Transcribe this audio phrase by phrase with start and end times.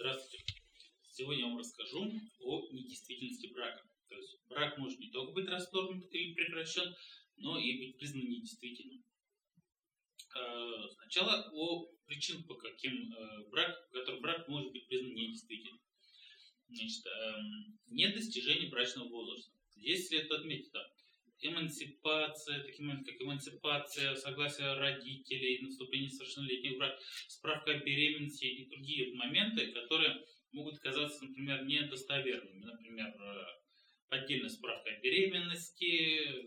[0.00, 0.54] Здравствуйте.
[1.10, 2.08] Сегодня я вам расскажу
[2.38, 3.82] о недействительности брака.
[4.08, 6.94] То есть брак может не только быть расторгнут или прекращен,
[7.38, 9.04] но и быть признан недействительным.
[10.36, 15.80] А, сначала о причинах, по каким э, брак, по которым брак может быть признан недействительным.
[16.68, 19.50] Значит, эм, недостижение брачного возраста.
[19.74, 20.88] Здесь следует отметить, да,
[21.40, 26.98] эмансипация, такие моменты, как эмансипация, согласие родителей, наступление совершеннолетних брак,
[27.28, 32.64] справка о беременности и другие моменты, которые могут казаться, например, недостоверными.
[32.64, 33.44] Например, э,
[34.08, 36.42] поддельная справка о беременности, э,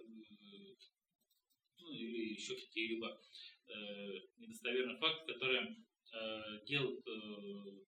[1.78, 3.20] ну, или еще какие-либо
[3.68, 5.76] э, недостоверные факты, которые
[6.14, 7.82] э, делают э,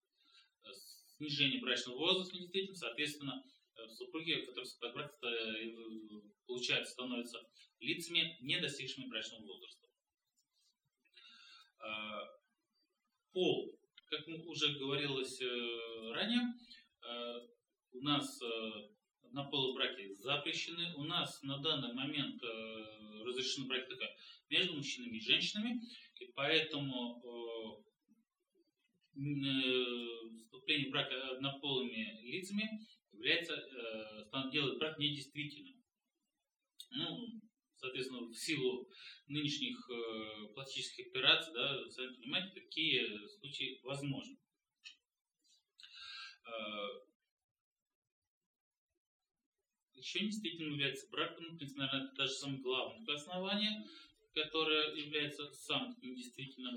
[1.17, 3.43] снижение брачного возраста недействительным, соответственно,
[3.89, 7.39] супруги, которые вступают в брак, э, получается, становятся
[7.79, 9.87] лицами, не достигшими брачного возраста.
[13.33, 13.79] Пол.
[14.05, 16.53] Как уже говорилось э, ранее,
[17.91, 18.39] у нас
[19.31, 20.93] на полубраке запрещены.
[20.95, 22.41] У нас на данный момент
[23.25, 24.07] разрешены браки только
[24.49, 25.81] между мужчинами и женщинами,
[26.19, 27.83] и поэтому
[30.63, 32.85] вступление в брак однополыми лицами
[33.23, 35.81] является, э, делает брак недействительным.
[36.91, 37.41] Ну,
[37.77, 38.89] соответственно, в силу
[39.27, 44.37] нынешних э, пластических операций, да, сами понимаете, такие случаи возможны.
[46.45, 46.51] Э,
[49.95, 53.87] еще недействительным является брак, ну, в принципе, наверное, это даже самое главное основание,
[54.33, 56.75] которое является самым недействительным.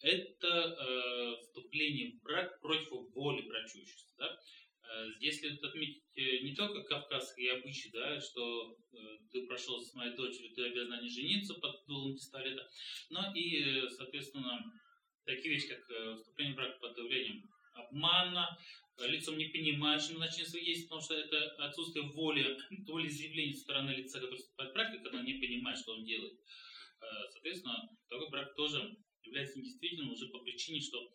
[0.00, 4.14] Это э, вступление в брак против воли брачущихся.
[4.18, 4.38] Да?
[4.94, 6.82] Э, здесь следует отметить э, не только
[7.54, 8.96] обычаи, да, что э,
[9.30, 12.68] ты прошел с моей дочерью, ты обязан не жениться под дулом пистолета,
[13.10, 14.60] но и, соответственно,
[15.24, 18.58] такие вещи, как вступление в брак под давлением обмана,
[18.98, 23.90] лицом не понимает, что назначение свидетельства, потому что это отсутствие воли, воли заявления со стороны
[23.90, 26.38] лица, который вступает в брак, когда он не понимает, что он делает.
[27.32, 31.10] Соответственно, такой брак тоже является недействительным уже по причине, что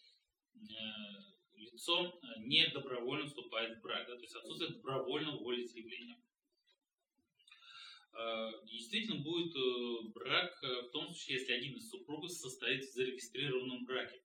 [1.59, 6.21] лицо э, не добровольно вступает в брак, да, то есть отсутствие добровольного волеизъявления.
[8.13, 13.85] Э, действительно будет э, брак в том случае, если один из супругов состоит в зарегистрированном
[13.85, 14.21] браке.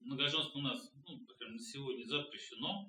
[0.00, 2.88] Многоженство у нас, ну, на сегодня запрещено,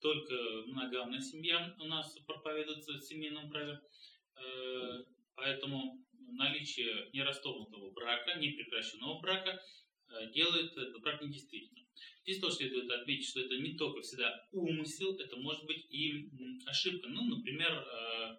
[0.00, 0.34] только
[0.66, 3.80] моногамная семья у нас проповедуется в семейном праве,
[5.34, 9.62] поэтому наличие нерасторгнутого брака, непрекращенного брака
[10.34, 11.71] делает этот брак недействительным.
[12.22, 16.28] Здесь тоже следует отметить, что это не только всегда умысел, это может быть и
[16.66, 17.08] ошибка.
[17.08, 18.36] Ну, например, э,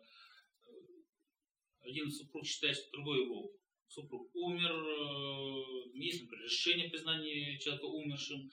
[1.81, 3.51] один супруг считает, что другой его
[3.89, 8.49] супруг умер, э, есть, например, решение признания человека умершим,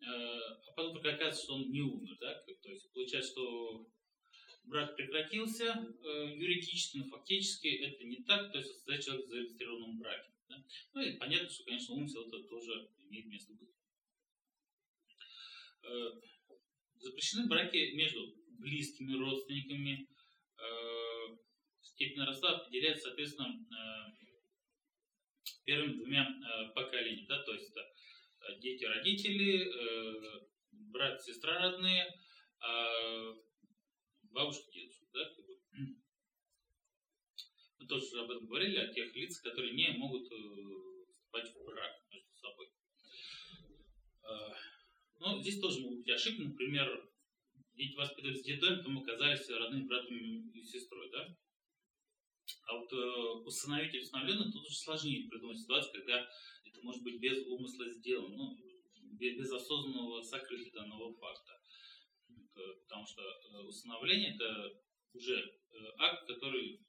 [0.00, 2.16] э, а потом только оказывается, что он не умер.
[2.20, 2.34] Да?
[2.62, 3.90] То есть получается, что
[4.64, 5.84] брак прекратился
[6.36, 10.30] юридически, но фактически это не так, то есть состоит человек в зарегистрированном браке.
[10.48, 10.64] Да?
[10.94, 13.70] Ну и понятно, что, конечно, умысел это тоже имеет место быть.
[15.82, 16.12] Э,
[16.96, 20.08] запрещены браки между близкими родственниками.
[20.58, 21.36] Э,
[21.80, 24.12] степень родства определяется, соответственно, э,
[25.64, 26.26] первыми двумя
[26.74, 27.26] поколениями.
[27.26, 29.72] Да, то есть это дети, родители,
[30.90, 32.12] брат, сестра родные,
[32.60, 33.34] а
[34.22, 35.06] бабушка, дедушка.
[35.12, 35.30] Да.
[37.78, 42.34] Мы тоже об этом говорили, о тех лицах, которые не могут вступать в брак между
[42.34, 42.68] собой.
[45.19, 46.42] Но ну, здесь тоже могут быть ошибки.
[46.42, 47.10] Например,
[47.74, 51.10] дети воспитывались в детдоме, потом оказались родными братом и сестрой.
[51.10, 51.36] Да?
[52.66, 52.96] А вот э,
[53.46, 56.28] усыновитель усыновленных тут уже сложнее придумать ситуацию, когда
[56.64, 58.58] это может быть без умысла сделано, ну,
[59.18, 61.52] без, без осознанного сокрытия данного факта.
[62.28, 64.72] Это, потому что э, усыновление это
[65.12, 66.80] уже э, акт, который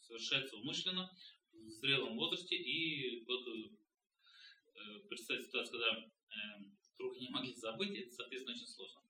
[0.00, 1.10] совершается умышленно
[1.52, 8.10] в зрелом возрасте, и вот э, представить ситуацию, когда э, вдруг не могли забыть, это,
[8.12, 9.00] соответственно, очень сложно.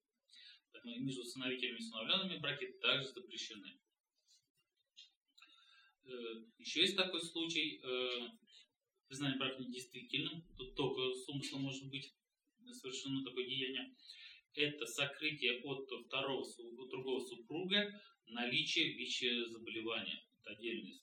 [0.73, 3.79] Поэтому между усыновителями и усыновленными браки также запрещены.
[6.05, 8.29] Э, еще есть такой случай, э,
[9.09, 12.15] признание брака недействительным, тут только с умыслом может быть
[12.73, 13.95] совершено такое деяние.
[14.55, 16.47] Это сокрытие от второго,
[16.89, 20.25] другого супруга наличие ВИЧ-заболевания.
[20.41, 21.01] Это отдельный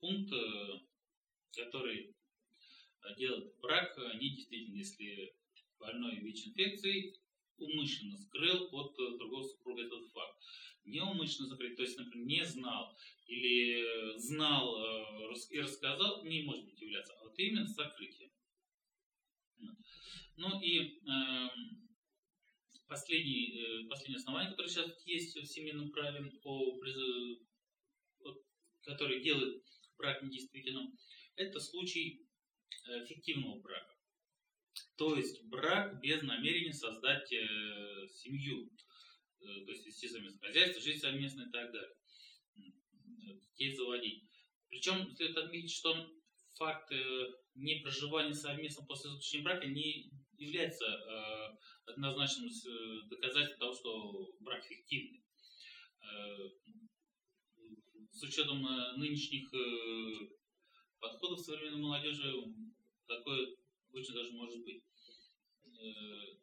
[0.00, 0.80] пункт, э,
[1.54, 2.14] который
[3.16, 5.34] делает брак недействительным, если
[5.82, 7.16] больной ВИЧ-инфекцией
[7.58, 10.38] умышленно скрыл от э, другого супруга этот факт.
[10.84, 12.96] Неумышленно закрыть, то есть, например, не знал
[13.26, 18.30] или знал э, и рассказал, не может быть являться, а вот именно сокрытие.
[20.36, 21.48] Ну и э,
[22.88, 26.80] последний, э, последнее основание, которое сейчас есть в семейном праве, по,
[28.82, 29.62] который делает
[29.96, 30.96] брак недействительным,
[31.36, 32.26] это случай
[32.88, 33.91] э, фиктивного брака.
[34.96, 38.70] То есть брак без намерения создать э, семью,
[39.40, 41.94] э, то есть вести совместное хозяйство, жить совместно и так далее,
[43.62, 44.24] детей заводить.
[44.68, 45.94] Причем следует отметить, что
[46.56, 54.34] факт э, непроживания совместно после заключения брака не является э, однозначным э, доказательством того, что
[54.40, 55.22] брак фиктивный.
[56.00, 56.50] Э,
[58.10, 60.28] с учетом э, нынешних э,
[61.00, 62.32] подходов современной молодежи
[63.06, 63.56] такое
[63.92, 64.82] очень даже может быть.
[65.64, 66.36] Э,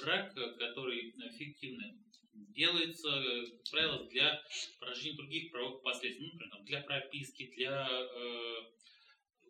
[0.00, 1.98] брак, который фиктивный,
[2.32, 3.10] делается,
[3.50, 4.42] как правило, для
[4.78, 8.54] поражения других правовых последствий, ну, например, для прописки, для э,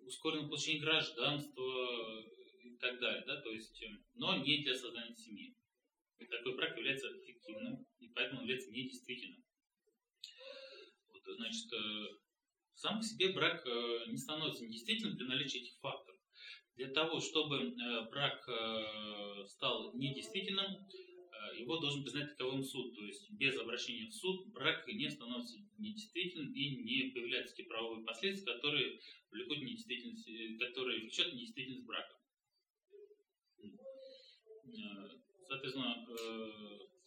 [0.07, 2.25] ускоренного получения гражданства
[2.63, 3.83] и так далее, да, то есть,
[4.15, 5.55] но не для создания семьи.
[6.19, 9.45] И такой брак является фиктивным, и поэтому является недействительным.
[11.09, 11.69] Вот, значит,
[12.83, 16.12] сам по себе брак э, не становится недействительным при наличии этих факторов.
[16.93, 20.87] Для того, чтобы э, брак э, стал недействительным,
[21.57, 22.95] его должен признать таковым суд.
[22.95, 28.05] То есть без обращения в суд брак не становится недействительным и не появляются те правовые
[28.05, 29.01] последствия, которые
[29.31, 32.15] влекут недействительность, которые влечет недействительность брака.
[35.49, 36.07] Соответственно,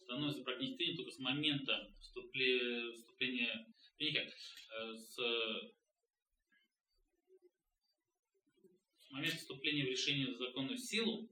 [0.02, 3.66] становится брак недействительным только с момента вступления, вступления
[3.98, 4.28] Никак.
[4.28, 5.18] Э, с,
[9.16, 11.26] с момента вступления в решение в законную силу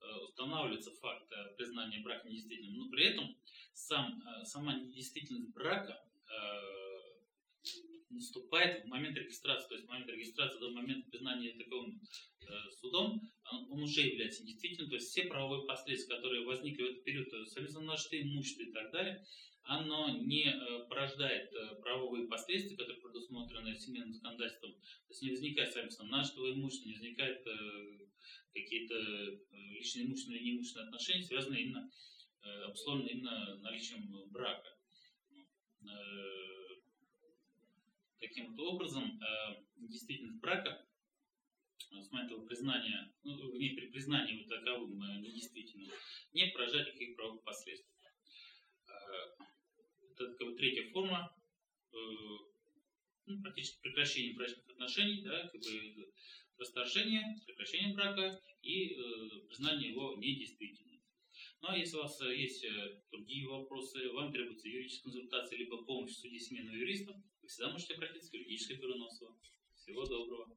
[0.00, 3.36] э, устанавливается факт э, признания брака недействительным, но при этом
[3.72, 6.00] сам, сама недействительность брака
[8.08, 12.00] наступает в момент регистрации, то есть в момент регистрации до момента признания таковым
[12.80, 13.20] судом,
[13.74, 17.80] он уже является недействительным, то есть все правовые последствия, которые возникли в этот период, совместно
[17.80, 19.26] нажитые имущество и так далее,
[19.64, 24.72] оно не э, порождает э, правовые последствия, которые предусмотрены семейным законодательством.
[24.72, 27.98] То есть не возникает совместно нашего имущества, не возникает э,
[28.52, 28.94] какие-то
[29.72, 31.90] личные имущественные и неимущественные отношения, связанные именно,
[32.66, 34.68] обусловленные именно наличием брака.
[38.20, 39.20] Таким вот образом,
[39.76, 40.86] действительность брака
[41.78, 45.90] с момента признания, ну, не при признании вот таковым недействительным,
[46.32, 47.94] не поражает никаких правовых последствий
[50.14, 51.34] это как бы третья форма
[51.92, 51.96] э,
[53.26, 56.12] ну, практически прекращения брачных отношений, да, как бы
[56.58, 61.02] расторжение, прекращение брака и э, признание его недействительным.
[61.62, 65.84] Ну а если у вас э, есть э, другие вопросы, вам требуется юридическая консультация либо
[65.84, 67.12] помощь в суде семейного юриста,
[67.42, 69.36] вы всегда можете обратиться к юридической Носова.
[69.74, 70.56] Всего доброго.